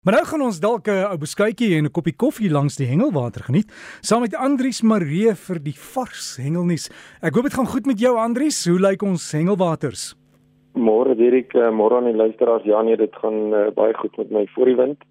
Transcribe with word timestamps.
Maar 0.00 0.14
nou 0.14 0.24
gaan 0.24 0.40
ons 0.40 0.60
dalk 0.60 0.86
'n 0.88 1.12
ou 1.12 1.18
beskuitjie 1.20 1.76
en 1.76 1.84
'n 1.84 1.92
koppie 1.92 2.16
koffie 2.16 2.50
langs 2.50 2.76
die 2.76 2.86
hengelwater 2.86 3.42
geniet 3.44 3.68
saam 4.00 4.20
met 4.20 4.34
Andrius 4.34 4.80
Maree 4.82 5.34
vir 5.34 5.58
die 5.60 5.76
vars 5.76 6.38
hengelnuus. 6.40 6.88
Ek 7.20 7.34
hoop 7.34 7.44
dit 7.44 7.52
gaan 7.52 7.66
goed 7.66 7.86
met 7.86 8.00
jou 8.00 8.16
Andrius. 8.16 8.64
Hoe 8.64 8.80
lyk 8.80 9.02
ons 9.02 9.32
hengelwaters? 9.32 10.16
Môre 10.72 11.14
Dirk, 11.14 11.54
eh, 11.54 11.70
môre 11.70 11.96
aan 11.96 12.04
die 12.04 12.16
luisteraars. 12.16 12.64
Ja 12.64 12.82
nee, 12.82 12.96
dit 12.96 13.14
gaan 13.14 13.52
uh, 13.52 13.70
baie 13.74 13.94
goed 13.94 14.16
met 14.16 14.30
my 14.30 14.46
voor 14.54 14.64
die 14.64 14.76
wind. 14.76 15.04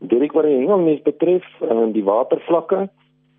Dirk 0.00 0.32
wat 0.32 0.44
die 0.44 0.56
hengelnuus 0.56 1.02
betref, 1.02 1.44
uh, 1.62 1.92
die 1.92 2.04
watervlakke. 2.04 2.90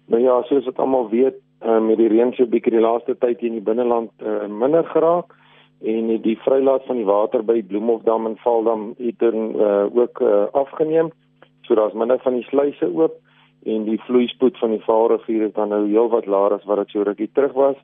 Nou 0.08 0.22
ja, 0.22 0.42
soos 0.42 0.66
wat 0.66 0.80
almal 0.80 1.10
weet, 1.10 1.38
uh, 1.64 1.80
met 1.80 1.98
die 1.98 2.08
reën 2.08 2.34
so 2.34 2.46
bietjie 2.46 2.72
die 2.72 2.82
laaste 2.82 3.16
tyd 3.20 3.40
hier 3.40 3.50
in 3.50 3.60
die 3.62 3.70
binneland 3.70 4.12
uh, 4.24 4.48
minder 4.48 4.84
geraak 4.86 5.38
en 5.82 6.22
die 6.22 6.38
vrylaat 6.38 6.86
van 6.86 6.96
die 6.96 7.06
water 7.06 7.44
by 7.44 7.62
Bloemhofdam 7.64 8.26
en 8.26 8.38
Valdam 8.38 8.94
het 8.98 9.20
dan 9.20 9.56
uh, 9.56 9.86
ook 9.96 10.20
uh, 10.22 10.44
afgeneem. 10.52 11.10
So 11.62 11.76
daar's 11.76 11.94
minder 11.94 12.20
van 12.22 12.34
die 12.34 12.44
sluise 12.44 12.86
oop 12.94 13.18
en 13.64 13.84
die 13.84 14.02
vloeispoed 14.02 14.58
van 14.58 14.70
die 14.70 14.84
Vaalrivier 14.86 15.48
is 15.48 15.54
dan 15.54 15.70
nou 15.70 15.88
heelwat 15.88 16.26
laer 16.26 16.54
as 16.54 16.66
wat 16.70 16.78
dit 16.78 16.94
so 16.94 17.02
rukkie 17.02 17.30
terug 17.34 17.54
was 17.54 17.76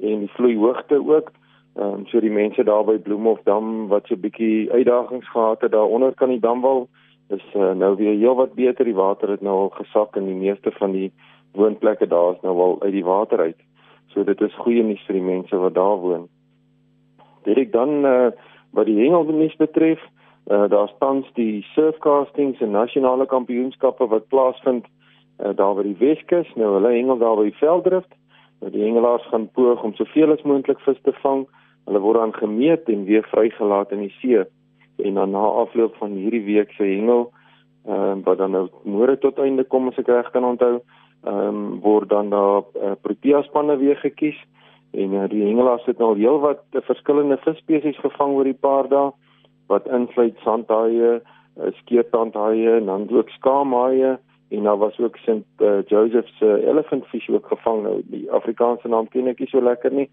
en 0.00 0.24
die 0.24 0.32
vloeihoogte 0.36 1.00
ook. 1.00 1.32
Ehm 1.76 2.00
um, 2.00 2.06
so 2.06 2.20
die 2.20 2.32
mense 2.32 2.64
daar 2.64 2.84
by 2.84 2.98
Bloemhofdam 2.98 3.88
wat 3.88 4.06
so 4.06 4.14
'n 4.14 4.20
bietjie 4.20 4.72
uitdagings 4.72 5.28
gehad 5.28 5.60
het 5.60 5.72
daaronder 5.72 6.14
kan 6.14 6.28
die 6.28 6.40
damwal 6.40 6.88
is 7.28 7.44
uh, 7.54 7.72
nou 7.72 7.96
weer 7.96 8.16
heelwat 8.16 8.54
beter. 8.54 8.84
Die 8.84 8.94
water 8.94 9.28
het 9.28 9.40
nou 9.40 9.56
al 9.56 9.68
gesak 9.68 10.16
en 10.16 10.24
die 10.24 10.40
meeste 10.40 10.70
van 10.72 10.92
die 10.92 11.12
woonplekke 11.52 12.06
daar 12.06 12.32
is 12.32 12.40
nou 12.40 12.60
al 12.60 12.76
uit 12.82 12.92
die 12.92 13.04
water 13.04 13.38
uit. 13.38 13.60
So 14.06 14.24
dit 14.24 14.40
is 14.40 14.54
goeie 14.54 14.82
nuus 14.82 15.04
vir 15.06 15.14
die 15.14 15.28
mense 15.28 15.56
wat 15.56 15.74
daar 15.74 15.96
woon. 15.96 16.28
Dit 17.46 17.72
dan 17.72 18.04
uh, 18.04 18.30
wat 18.74 18.88
die 18.90 18.98
hengelnuus 18.98 19.54
betref, 19.56 20.02
uh, 20.50 20.66
daar 20.68 20.88
staan 20.88 21.24
die 21.38 21.62
surfcastings 21.74 22.60
en 22.60 22.70
nasionale 22.74 23.26
kampioenskappe 23.26 24.06
wat 24.06 24.28
plaasvind 24.28 24.86
uh, 24.86 25.52
daar 25.54 25.76
by 25.78 25.84
die 25.86 25.98
Weskus. 26.00 26.50
Nou 26.58 26.72
hulle 26.74 26.90
hengel 26.96 27.20
daar 27.22 27.38
by 27.38 27.46
die 27.50 27.60
Velddrift. 27.60 28.10
Nou 28.60 28.72
die 28.74 28.82
hengelaars 28.82 29.28
gaan 29.30 29.46
poog 29.54 29.82
om 29.86 29.94
soveel 29.94 30.34
as 30.34 30.42
moontlik 30.42 30.82
vis 30.82 30.98
te 31.06 31.14
vang. 31.22 31.46
Hulle 31.86 32.02
word 32.02 32.18
dan 32.18 32.34
gemeet 32.34 32.90
en 32.90 33.06
weer 33.06 33.26
vrygelaat 33.30 33.94
in 33.94 34.06
die 34.08 34.14
see. 34.18 34.42
En 35.06 35.14
dan 35.20 35.30
na 35.30 35.46
afloop 35.62 35.94
van 36.02 36.18
hierdie 36.18 36.42
week 36.48 36.72
se 36.74 36.82
hengel, 36.82 37.28
ehm 37.86 38.18
uh, 38.18 38.24
wat 38.26 38.38
dan 38.42 38.50
nou 38.50 38.66
môre 38.82 39.14
tot 39.22 39.38
einde 39.38 39.64
kom 39.64 39.86
as 39.88 39.98
ek 40.02 40.08
reg 40.10 40.30
kan 40.34 40.44
onthou, 40.44 40.80
ehm 41.22 41.48
um, 41.48 41.80
word 41.84 42.10
dan 42.10 42.30
daar 42.34 42.64
uh, 42.74 42.96
Protea 43.00 43.42
spanne 43.46 43.76
weer 43.78 43.96
gekies 44.02 44.40
en 44.92 45.12
uh, 45.12 45.28
die 45.28 45.44
hengelaars 45.44 45.84
het 45.84 45.98
nou 45.98 46.18
heelwat 46.18 46.62
uh, 46.72 46.80
verskillende 46.82 47.36
visspesies 47.44 47.98
gevang 47.98 48.36
oor 48.36 48.44
die 48.44 48.60
paar 48.66 48.88
dae 48.88 49.10
wat 49.66 49.86
insluit 49.86 50.38
sandhaie, 50.44 51.20
uh, 51.20 51.72
skeertandhaie 51.82 52.76
en 52.76 52.86
dan 52.86 53.10
ook 53.10 53.28
skaamhaie 53.28 54.16
en 54.50 54.62
daar 54.62 54.78
was 54.78 54.98
ook 54.98 55.16
St 55.16 55.42
uh, 55.58 55.82
Joseph 55.86 56.28
se 56.38 56.46
uh, 56.46 56.68
elephantfish 56.68 57.28
ook 57.28 57.46
gevang. 57.46 57.82
Nou 57.82 58.00
die 58.06 58.30
Afrikaanse 58.30 58.88
naam 58.88 59.08
ken 59.08 59.26
ek 59.26 59.42
nie 59.42 59.50
so 59.50 59.60
lekker 59.60 59.92
nie 59.92 60.10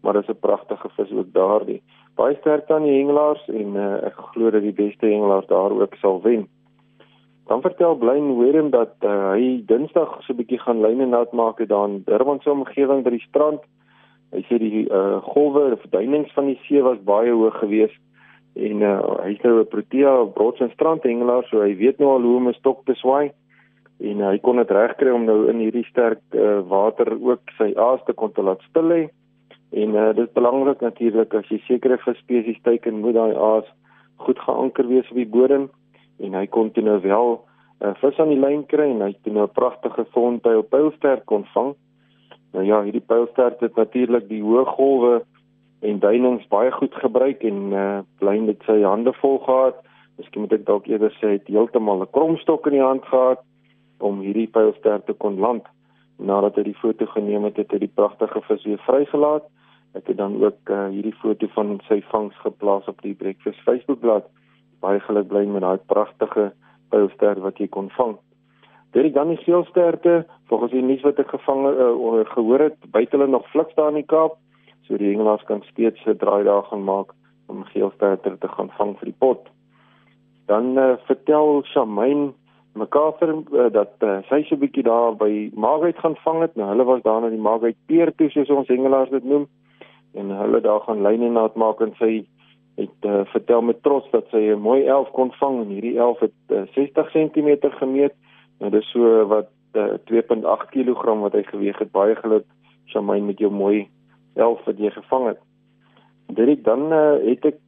maar 0.00 0.12
dit 0.12 0.22
is 0.22 0.34
'n 0.34 0.38
pragtige 0.38 0.88
vis 0.88 1.12
ook 1.12 1.32
daardie. 1.32 1.82
Baie 2.14 2.36
sterk 2.40 2.70
aan 2.70 2.82
die 2.82 2.98
hengelaars 2.98 3.48
en 3.48 3.74
uh, 3.74 4.04
ek 4.04 4.16
glo 4.16 4.50
dat 4.50 4.62
die 4.62 4.72
beste 4.72 5.06
hengelaars 5.06 5.46
daar 5.46 5.70
ook 5.70 5.94
sal 5.94 6.22
wen. 6.22 6.48
Dan 7.46 7.60
vertel 7.60 7.96
Blaine 7.96 8.34
Warren 8.34 8.70
dat 8.70 8.94
uh, 9.00 9.30
hy 9.30 9.62
Dinsdag 9.66 10.22
so 10.22 10.32
'n 10.32 10.36
bietjie 10.36 10.58
gaan 10.58 10.80
lyne 10.80 11.06
nat 11.06 11.32
maak 11.32 11.68
daar 11.68 11.88
in 11.88 12.02
Durban 12.04 12.40
se 12.40 12.50
omgewing 12.50 13.02
by 13.02 13.10
die 13.10 13.26
strand. 13.28 13.60
Hy 14.30 14.44
sê 14.46 14.58
die 14.62 14.86
uh, 14.86 15.18
golwe, 15.22 15.70
die 15.74 15.82
verduinings 15.82 16.32
van 16.36 16.46
die 16.46 16.58
see 16.66 16.82
was 16.82 16.98
baie 17.02 17.32
hoog 17.32 17.58
geweest 17.58 17.98
en 18.54 18.82
uh, 18.82 18.98
hy 19.22 19.34
het 19.34 19.42
nou 19.46 19.60
'n 19.60 19.68
protea 19.70 20.24
brods 20.34 20.60
en 20.60 20.70
strandhengelaar, 20.70 21.44
so 21.48 21.62
hy 21.62 21.76
weet 21.76 21.98
nou 21.98 22.10
al 22.10 22.22
hoe 22.22 22.36
om 22.36 22.48
'n 22.48 22.58
stok 22.58 22.84
te 22.84 22.94
swaai 22.94 23.30
en 24.00 24.20
uh, 24.20 24.30
hy 24.32 24.38
kon 24.38 24.56
dit 24.56 24.70
regkry 24.70 25.12
om 25.12 25.26
nou 25.28 25.48
in 25.52 25.60
hierdie 25.60 25.84
sterk 25.90 26.22
uh, 26.32 26.60
water 26.68 27.12
ook 27.12 27.52
sy 27.58 27.72
aas 27.76 28.00
te 28.06 28.12
kon 28.16 28.32
te 28.32 28.42
laat 28.42 28.62
stil 28.70 28.88
lê. 28.88 29.02
En 29.76 29.94
uh, 29.94 30.08
dit 30.16 30.24
is 30.26 30.34
belangrik 30.34 30.80
natuurlik 30.80 31.34
as 31.34 31.50
jy 31.52 31.60
sekere 31.66 32.00
visspesies 32.04 32.62
teiken 32.66 33.02
moet 33.04 33.14
daai 33.18 33.36
aas 33.36 33.68
goed 34.24 34.40
geanker 34.46 34.88
wees 34.88 35.08
op 35.12 35.20
die 35.20 35.28
bodem 35.28 35.68
en 36.20 36.34
hy 36.34 36.46
kon 36.46 36.72
toe 36.72 36.84
nou 36.84 36.98
wel 37.04 37.30
uh, 37.84 37.92
vis 38.00 38.18
aan 38.20 38.32
die 38.32 38.40
lyn 38.40 38.64
kry 38.72 38.88
en 38.90 39.04
hy 39.04 39.12
het 39.12 39.22
toe 39.24 39.32
nou 39.36 39.46
'n 39.46 39.56
pragtige 39.56 40.04
vondby 40.16 40.56
op 40.62 40.70
pylster 40.70 41.22
kon 41.24 41.44
vang. 41.54 41.74
Nou 42.52 42.64
ja, 42.66 42.82
hierdie 42.82 43.04
pylstert 43.06 43.60
het 43.60 43.76
natuurlik 43.78 44.26
die 44.28 44.42
hoë 44.42 44.64
golwe 44.74 45.20
en 45.86 46.00
duinings 46.02 46.48
baie 46.52 46.72
goed 46.74 46.94
gebruik 46.94 47.44
en 47.46 47.72
eh 47.72 47.82
uh, 47.82 48.00
blyn 48.18 48.46
dit 48.46 48.62
sy 48.66 48.82
hande 48.82 49.12
vol 49.20 49.38
gehad. 49.46 49.76
Miskien 50.18 50.42
moet 50.44 50.52
ek 50.52 50.66
dalk 50.66 50.86
eerder 50.86 51.14
sê 51.20 51.36
het 51.36 51.46
heeltemal 51.48 52.02
'n 52.02 52.10
kromstok 52.16 52.66
in 52.66 52.72
die 52.78 52.88
hand 52.88 53.04
gehad 53.04 53.40
om 53.98 54.20
hierdie 54.20 54.48
pylstert 54.48 55.06
te 55.06 55.12
kon 55.12 55.38
land. 55.40 55.64
Nadat 56.18 56.56
hy 56.56 56.62
die 56.62 56.80
foto 56.82 57.06
geneem 57.06 57.44
het, 57.44 57.56
het 57.56 57.70
hy 57.72 57.78
die 57.78 57.94
pragtige 57.94 58.40
vis 58.48 58.64
weer 58.64 58.82
vrygelaat. 58.84 59.44
Ek 59.94 60.06
het 60.06 60.16
dan 60.16 60.42
ook 60.44 60.70
uh, 60.70 60.88
hierdie 60.88 61.16
foto 61.22 61.46
van 61.54 61.80
sy 61.88 62.02
vangs 62.10 62.36
geplaas 62.44 62.88
op 62.88 63.00
die 63.02 63.14
Breakfast 63.14 63.60
Facebookblad. 63.60 64.26
Baie 64.80 65.00
geluk 65.00 65.28
bly 65.28 65.44
met 65.46 65.62
daai 65.62 65.78
pragtige 65.86 66.52
pylstert 66.90 67.38
wat 67.38 67.58
jy 67.58 67.68
kon 67.68 67.90
vang. 67.90 68.18
Dit 68.90 69.14
dan 69.14 69.28
die 69.28 69.38
seelsterte, 69.44 70.26
volgens 70.46 70.72
die 70.72 70.82
nuus 70.82 71.02
wat 71.06 71.18
ek 71.22 71.30
gevang 71.30 71.66
uh, 71.68 72.24
gehoor 72.34 72.66
het, 72.66 72.76
buite 72.90 73.16
hulle 73.16 73.30
nog 73.30 73.46
fliks 73.50 73.74
daar 73.74 73.92
in 73.92 74.00
die 74.00 74.08
Kaap, 74.10 74.38
so 74.86 74.98
die 74.98 75.12
hengelaars 75.12 75.44
kan 75.46 75.62
steeds 75.70 76.02
'n 76.06 76.18
draai 76.18 76.44
daar 76.44 76.64
gaan 76.66 76.84
maak 76.84 77.14
om 77.46 77.64
geelsterte 77.64 78.36
te 78.38 78.48
gaan 78.48 78.70
vang 78.78 78.96
vir 78.98 79.10
die 79.12 79.18
pot. 79.18 79.48
Dan 80.46 80.78
uh, 80.78 80.96
vertel 81.06 81.62
Shamaine 81.70 82.32
McCarthy 82.74 83.30
uh, 83.52 83.70
dat 83.70 83.94
uh, 84.02 84.18
sy 84.28 84.42
so 84.42 84.54
'n 84.54 84.62
bietjie 84.64 84.82
daar 84.82 85.14
by 85.16 85.50
Margaret 85.54 85.98
gaan 85.98 86.16
vang 86.24 86.40
het. 86.40 86.56
Nou 86.56 86.68
hulle 86.68 86.84
was 86.84 87.02
daar 87.02 87.20
na 87.20 87.28
die 87.30 87.38
Margaret 87.38 87.76
Pier 87.86 88.12
toe 88.14 88.30
soos 88.30 88.50
ons 88.50 88.68
hengelaars 88.68 89.10
dit 89.10 89.24
noem 89.24 89.46
en 90.14 90.30
hulle 90.30 90.60
daar 90.60 90.80
gaan 90.80 91.02
lyne 91.02 91.30
naat 91.30 91.54
maak 91.54 91.80
en 91.80 91.94
sy 91.98 92.26
het 92.76 93.06
uh, 93.06 93.20
vertel 93.24 93.62
met 93.62 93.82
trots 93.82 94.10
dat 94.10 94.26
sy 94.30 94.50
'n 94.50 94.60
mooi 94.60 94.86
elf 94.86 95.10
kon 95.10 95.30
vang 95.32 95.60
en 95.60 95.68
hierdie 95.68 95.98
elf 95.98 96.18
het 96.18 96.38
uh, 96.48 96.66
60 96.74 97.10
cm 97.10 97.70
gemeet 97.78 98.14
Nou 98.60 98.70
dis 98.72 98.90
so 98.92 99.26
wat 99.30 99.48
uh, 99.74 99.94
eh, 99.94 99.98
2.8 100.10 100.72
kg 100.74 101.16
wat 101.24 101.36
hy 101.36 101.42
geweg 101.48 101.78
het. 101.78 101.92
Baie 101.92 102.16
geluk 102.18 102.46
Shamaine 102.90 103.26
met 103.26 103.38
jou 103.38 103.50
mooi 103.52 103.88
11 104.34 104.64
wat 104.66 104.78
jy 104.78 104.90
gevang 104.90 105.26
het. 105.32 105.40
Dit 106.36 106.64
dan 106.64 106.92
uh, 106.92 107.18
het 107.24 107.44
ek 107.44 107.58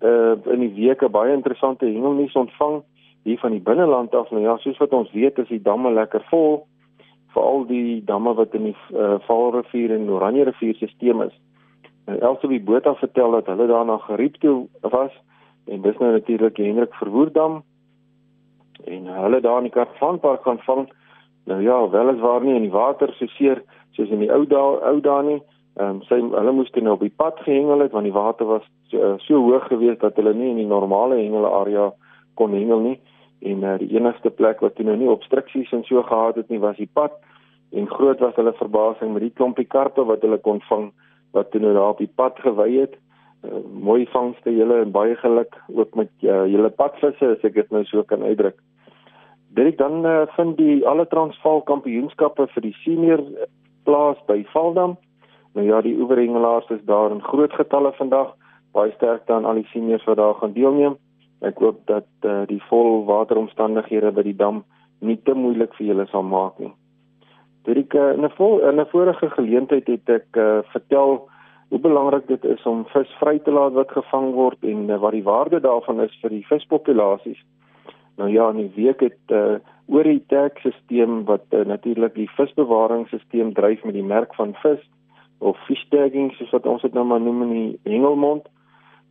uh, 0.00 0.36
in 0.52 0.62
die 0.64 0.74
week 0.76 1.02
'n 1.02 1.12
baie 1.12 1.32
interessante 1.32 1.86
hengelnuus 1.86 2.36
ontvang 2.36 2.82
hier 3.24 3.38
van 3.38 3.50
die 3.50 3.60
binneland 3.60 4.14
af. 4.14 4.30
Nou 4.30 4.42
ja, 4.42 4.56
soos 4.56 4.78
wat 4.78 4.92
ons 4.92 5.12
weet 5.12 5.38
is 5.38 5.48
die 5.48 5.62
damme 5.62 5.92
lekker 5.92 6.24
vol 6.30 6.66
veral 7.36 7.66
die 7.68 8.00
damme 8.04 8.32
wat 8.34 8.54
in 8.56 8.70
die 8.70 8.76
uh, 8.94 9.18
Vaalrivier 9.28 9.92
en 9.94 10.10
Oranje 10.10 10.48
rivier 10.48 10.74
stelsel 10.74 11.26
is. 11.28 11.36
Nou 12.06 12.18
Elsie 12.30 12.60
Botha 12.62 12.94
vertel 12.94 13.34
dat 13.36 13.48
hulle 13.50 13.66
daarna 13.68 13.98
geriep 14.06 14.38
toe 14.40 14.66
was 14.80 15.12
en 15.66 15.82
dis 15.82 15.98
nou 15.98 16.12
natuurlik 16.12 16.56
Hendrik 16.62 16.94
Verwoerdam 16.94 17.62
en 18.86 19.10
hulle 19.22 19.40
daar 19.40 19.58
in 19.62 19.68
die 19.68 19.74
Karavanpark 19.74 20.42
gaan 20.42 20.62
vang. 20.66 20.86
Nou 21.46 21.60
ja, 21.62 21.78
weliswaar 21.90 22.42
nie 22.42 22.56
in 22.58 22.66
die 22.66 22.74
water 22.74 23.12
so 23.14 23.26
seer 23.36 23.62
soos 23.94 24.10
in 24.10 24.24
die 24.24 24.32
ou 24.32 24.44
dae 24.50 24.80
ou 24.90 25.00
dae 25.00 25.22
nie. 25.26 25.38
Ehm 25.76 25.98
um, 25.98 26.02
sy 26.08 26.18
hulle 26.20 26.52
moes 26.56 26.70
toe 26.72 26.82
nou 26.82 26.94
op 26.96 27.04
die 27.04 27.12
pad 27.22 27.38
gehengel 27.44 27.84
het 27.84 27.92
want 27.92 28.08
die 28.08 28.16
water 28.16 28.48
was 28.48 28.64
so, 28.90 28.96
uh, 28.98 29.14
so 29.22 29.42
hoog 29.44 29.66
geweest 29.68 30.00
dat 30.00 30.16
hulle 30.16 30.32
nie 30.34 30.50
in 30.54 30.62
die 30.62 30.70
normale 30.70 31.18
hengel 31.20 31.46
area 31.46 31.90
kon 32.40 32.54
hengel 32.56 32.80
nie. 32.80 32.96
En 33.44 33.62
uh, 33.62 33.76
die 33.82 33.90
enigste 33.94 34.32
plek 34.32 34.62
wat 34.64 34.76
toe 34.76 34.86
nou 34.88 34.96
nie 34.96 35.10
obstruksies 35.12 35.72
en 35.76 35.84
so 35.84 36.02
gehad 36.02 36.40
het 36.40 36.48
nie 36.50 36.62
was 36.62 36.78
die 36.80 36.90
pad. 36.98 37.18
En 37.76 37.90
groot 37.90 38.22
was 38.24 38.34
hulle 38.40 38.54
verbasing 38.56 39.12
met 39.12 39.26
die 39.26 39.34
klompie 39.36 39.68
karpe 39.68 40.04
wat 40.08 40.24
hulle 40.24 40.38
kon 40.42 40.62
vang 40.70 40.90
wat 41.36 41.50
toe 41.52 41.60
nou 41.60 41.74
daar 41.76 41.92
op 41.92 42.00
die 42.00 42.12
pad 42.22 42.40
gewy 42.40 42.70
het. 42.78 42.96
Uh, 43.44 43.60
mooi 43.70 44.06
vangste 44.14 44.56
julle 44.56 44.80
en 44.82 44.96
baie 44.96 45.14
geluk 45.20 45.60
ook 45.68 45.94
met 45.94 46.10
uh, 46.24 46.46
julle 46.48 46.72
padvisse 46.72 47.34
as 47.36 47.44
ek 47.44 47.60
dit 47.60 47.76
nou 47.76 47.84
so 47.84 48.02
kan 48.02 48.24
uitdruk. 48.24 48.56
Dit 49.54 49.78
dan 49.78 50.06
uh, 50.06 50.26
vind 50.36 50.56
die 50.56 50.86
alle 50.86 51.06
Transvaal 51.06 51.62
kampioenskappe 51.62 52.46
vir 52.54 52.62
die 52.62 52.76
senior 52.82 53.22
plaas 53.84 54.18
by 54.26 54.44
Valdam. 54.52 54.96
Nou 55.54 55.66
ja, 55.66 55.80
die 55.80 55.96
oeverhengelaars 55.96 56.68
is 56.70 56.82
daar 56.84 57.10
in 57.10 57.22
groot 57.22 57.52
getalle 57.52 57.92
vandag. 57.96 58.34
Baie 58.72 58.92
sterkte 58.96 59.32
aan 59.32 59.44
al 59.44 59.62
die 59.62 59.68
seniors 59.72 60.04
wat 60.04 60.16
daar 60.16 60.34
gaan 60.34 60.52
deelneem. 60.52 60.98
Ek 61.40 61.58
hoop 61.60 61.78
dat 61.86 62.08
uh, 62.24 62.42
die 62.50 62.60
vol 62.68 63.04
wateromstandighede 63.08 64.12
by 64.12 64.24
die 64.26 64.36
dam 64.36 64.64
nie 65.00 65.16
te 65.24 65.34
moeilik 65.36 65.74
vir 65.76 65.92
julle 65.92 66.06
sal 66.10 66.24
maak 66.24 66.58
nie. 66.60 66.72
Dit 67.66 67.94
uh, 67.94 68.12
in 68.14 68.24
'n 68.24 68.30
vol 68.36 68.60
in 68.68 68.80
'n 68.80 68.86
vorige 68.92 69.30
geleentheid 69.30 69.86
het 69.86 70.08
ek 70.08 70.36
uh, 70.36 70.62
vertel 70.72 71.28
hoe 71.68 71.78
belangrik 71.78 72.26
dit 72.28 72.44
is 72.44 72.62
om 72.66 72.84
vis 72.92 73.10
vry 73.20 73.38
te 73.38 73.50
laat 73.50 73.72
wat 73.72 73.90
gevang 73.90 74.32
word 74.34 74.58
en 74.62 74.90
uh, 74.90 75.00
wat 75.00 75.12
die 75.12 75.24
waarde 75.24 75.60
daarvan 75.60 76.00
is 76.00 76.18
vir 76.22 76.30
die 76.30 76.46
vispopulasies. 76.46 77.40
Nou 78.16 78.30
ja, 78.30 78.48
in 78.50 78.56
die 78.56 78.72
week 78.74 79.00
het 79.00 79.34
uh 79.34 79.56
oor 79.86 80.02
die 80.02 80.22
tagstelsel 80.26 81.20
wat 81.28 81.44
uh, 81.54 81.60
natuurlik 81.62 82.14
die 82.14 82.30
visbewaringsstelsel 82.34 83.52
dryf 83.54 83.84
met 83.84 83.94
die 83.94 84.02
merk 84.02 84.34
van 84.34 84.54
vis 84.62 84.80
of 85.38 85.58
fish 85.68 85.84
tagging 85.92 86.32
soos 86.34 86.50
wat 86.50 86.66
ons 86.66 86.82
dit 86.82 86.94
nou 86.96 87.04
maar 87.06 87.20
noem 87.20 87.44
in 87.44 87.52
die 87.52 87.92
hengelmond. 87.92 88.48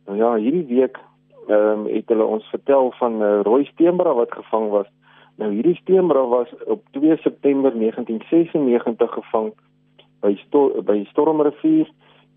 Nou 0.06 0.18
ja, 0.18 0.34
hierdie 0.36 0.66
week 0.68 1.00
ehm 1.46 1.86
um, 1.86 1.86
het 1.86 2.08
hulle 2.12 2.24
ons 2.24 2.50
vertel 2.50 2.92
van 2.98 3.18
'n 3.18 3.22
uh, 3.22 3.40
rooi 3.46 3.64
steenbra 3.64 4.14
wat 4.14 4.34
gevang 4.34 4.68
was. 4.70 4.90
Nou 5.36 5.52
hierdie 5.52 5.76
steenbra 5.76 6.26
was 6.26 6.52
op 6.66 6.82
2 6.90 7.16
September 7.16 7.72
1996 7.78 9.12
gevang 9.12 9.52
by 10.20 10.34
sto 10.46 10.82
by 10.82 11.04
Stormrivier 11.04 11.88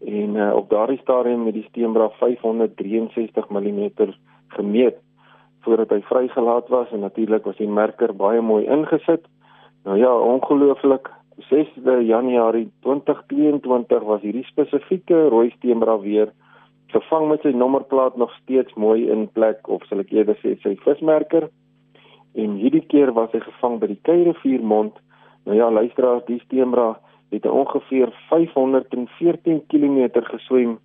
en 0.06 0.36
uh, 0.36 0.54
op 0.56 0.70
daardie 0.70 1.00
stadium 1.02 1.46
het 1.46 1.54
die 1.54 1.68
steenbra 1.70 2.10
563 2.10 3.50
mm 3.50 3.92
gemeet 4.48 4.96
voordat 5.66 5.90
hy 5.90 6.02
vrygelaat 6.08 6.70
was 6.70 6.92
en 6.92 7.04
natuurlik 7.06 7.46
was 7.46 7.58
die 7.58 7.68
merker 7.68 8.14
baie 8.16 8.42
mooi 8.42 8.66
ingesit. 8.66 9.26
Nou 9.86 9.98
ja, 9.98 10.12
ongelooflik 10.12 11.10
6 11.50 11.68
Januarie 12.08 12.70
2022 12.84 14.04
was 14.04 14.22
hierdie 14.22 14.46
spesifieke 14.48 15.28
rooi 15.32 15.50
steenbra 15.58 16.00
weer 16.00 16.32
gevang 16.90 17.28
met 17.30 17.44
sy 17.46 17.54
nommerplaat 17.54 18.18
nog 18.18 18.32
steeds 18.42 18.74
mooi 18.74 19.10
in 19.12 19.28
plek 19.34 19.68
of 19.70 19.84
sal 19.88 20.02
ek 20.04 20.12
eerder 20.16 20.38
sê 20.42 20.56
sy 20.64 20.76
vismerker. 20.86 21.48
En 22.36 22.58
hierdie 22.62 22.86
keer 22.92 23.14
was 23.14 23.32
hy 23.34 23.42
gevang 23.46 23.78
by 23.82 23.92
die 23.92 24.02
Kuirivier 24.08 24.64
mond. 24.66 24.98
Nou 25.46 25.58
ja, 25.58 25.70
luisteraars, 25.72 26.26
die 26.28 26.42
steenbra 26.46 26.96
het 27.30 27.46
ongeveer 27.46 28.12
514 28.30 29.62
km 29.70 30.24
geswem 30.32 30.78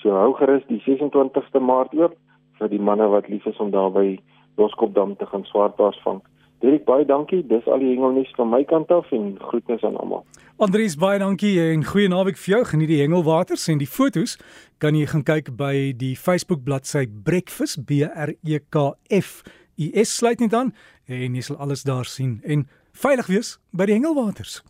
So 0.00 0.16
hou 0.16 0.32
gerus 0.34 0.64
die 0.68 0.80
26ste 0.86 1.60
Maart 1.60 1.94
oop 1.94 2.16
vir 2.58 2.68
die 2.68 2.80
manne 2.80 3.08
wat 3.08 3.28
lief 3.28 3.46
is 3.46 3.58
om 3.58 3.70
daar 3.70 3.90
by 3.92 4.18
Loskopdam 4.56 5.16
te 5.16 5.26
gaan 5.26 5.44
swartbaars 5.44 6.00
vang. 6.04 6.20
Dirk 6.60 6.84
baie 6.84 7.06
dankie. 7.08 7.40
Dis 7.48 7.64
al 7.66 7.80
die 7.80 7.94
hengelnuus 7.94 8.32
van 8.36 8.50
my 8.52 8.60
kant 8.68 8.90
af 8.92 9.08
en 9.16 9.32
groetnis 9.40 9.84
aan 9.86 9.96
almal. 9.96 10.26
Andries 10.60 10.98
baie 11.00 11.18
dankie 11.22 11.54
en 11.62 11.84
goeie 11.88 12.10
naweek 12.12 12.36
vir 12.36 12.56
jou. 12.56 12.64
Geniet 12.72 12.92
die 12.92 13.00
hengelwaters 13.00 13.64
en 13.72 13.80
die 13.80 13.88
fotos 13.88 14.36
kan 14.78 14.96
jy 14.98 15.06
gaan 15.08 15.24
kyk 15.24 15.54
by 15.56 15.92
die 15.96 16.12
Facebook 16.20 16.60
bladsy 16.66 17.06
Breakfast 17.08 17.86
B 17.88 18.04
R 18.04 18.34
E 18.44 18.60
K 18.68 18.90
F 19.08 19.40
U 19.80 19.88
S 20.04 20.18
sluit 20.20 20.44
net 20.44 20.56
aan 20.56 20.74
en 21.08 21.34
jy 21.34 21.46
sal 21.48 21.56
alles 21.64 21.86
daar 21.88 22.04
sien 22.04 22.42
en 22.44 22.68
veilig 22.92 23.32
wees 23.32 23.56
by 23.72 23.88
die 23.88 23.96
hengelwaters. 23.96 24.60